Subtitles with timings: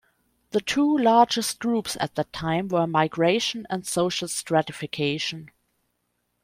[0.49, 5.51] The two largest groups at that time were Migration and Social Stratification.